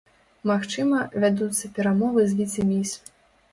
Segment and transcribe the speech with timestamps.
[0.51, 2.99] Магчыма, вядуцца перамовы з віцэ-міс.